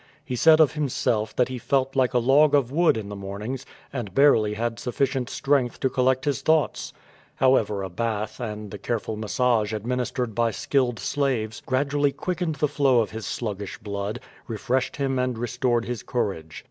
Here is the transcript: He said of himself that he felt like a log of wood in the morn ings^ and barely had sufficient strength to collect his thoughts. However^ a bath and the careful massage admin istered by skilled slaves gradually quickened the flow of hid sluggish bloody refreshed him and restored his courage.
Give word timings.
He 0.25 0.35
said 0.35 0.59
of 0.59 0.73
himself 0.73 1.35
that 1.35 1.47
he 1.49 1.59
felt 1.59 1.95
like 1.95 2.15
a 2.15 2.17
log 2.17 2.55
of 2.55 2.71
wood 2.71 2.97
in 2.97 3.09
the 3.09 3.15
morn 3.15 3.43
ings^ 3.43 3.65
and 3.93 4.15
barely 4.15 4.55
had 4.55 4.79
sufficient 4.79 5.29
strength 5.29 5.79
to 5.81 5.91
collect 5.91 6.25
his 6.25 6.41
thoughts. 6.41 6.91
However^ 7.39 7.85
a 7.85 7.89
bath 7.91 8.39
and 8.39 8.71
the 8.71 8.79
careful 8.79 9.15
massage 9.15 9.75
admin 9.75 10.01
istered 10.01 10.33
by 10.33 10.49
skilled 10.49 10.97
slaves 10.97 11.61
gradually 11.67 12.11
quickened 12.11 12.55
the 12.55 12.67
flow 12.67 13.01
of 13.01 13.11
hid 13.11 13.25
sluggish 13.25 13.77
bloody 13.77 14.21
refreshed 14.47 14.95
him 14.95 15.19
and 15.19 15.37
restored 15.37 15.85
his 15.85 16.01
courage. 16.01 16.59